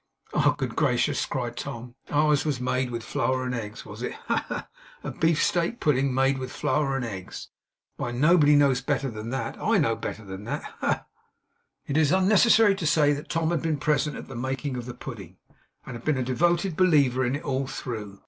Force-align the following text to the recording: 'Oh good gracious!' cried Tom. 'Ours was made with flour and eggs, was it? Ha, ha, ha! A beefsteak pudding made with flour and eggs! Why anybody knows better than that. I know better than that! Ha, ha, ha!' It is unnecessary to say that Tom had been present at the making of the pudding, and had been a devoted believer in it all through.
'Oh 0.33 0.55
good 0.57 0.75
gracious!' 0.75 1.27
cried 1.27 1.55
Tom. 1.55 1.93
'Ours 2.09 2.43
was 2.43 2.59
made 2.59 2.89
with 2.89 3.03
flour 3.03 3.43
and 3.45 3.53
eggs, 3.53 3.85
was 3.85 4.01
it? 4.01 4.13
Ha, 4.13 4.35
ha, 4.35 4.45
ha! 4.47 4.67
A 5.03 5.11
beefsteak 5.11 5.79
pudding 5.79 6.11
made 6.11 6.39
with 6.39 6.51
flour 6.51 6.95
and 6.95 7.05
eggs! 7.05 7.49
Why 7.97 8.09
anybody 8.09 8.55
knows 8.55 8.81
better 8.81 9.11
than 9.11 9.29
that. 9.29 9.59
I 9.61 9.77
know 9.77 9.95
better 9.95 10.25
than 10.25 10.45
that! 10.45 10.63
Ha, 10.63 10.73
ha, 10.79 10.87
ha!' 10.87 11.05
It 11.85 11.97
is 11.97 12.11
unnecessary 12.11 12.73
to 12.77 12.87
say 12.87 13.13
that 13.13 13.29
Tom 13.29 13.51
had 13.51 13.61
been 13.61 13.77
present 13.77 14.15
at 14.17 14.27
the 14.27 14.35
making 14.35 14.75
of 14.75 14.87
the 14.87 14.95
pudding, 14.95 15.37
and 15.85 15.95
had 15.95 16.03
been 16.03 16.17
a 16.17 16.23
devoted 16.23 16.75
believer 16.75 17.23
in 17.23 17.35
it 17.35 17.43
all 17.43 17.67
through. 17.67 18.19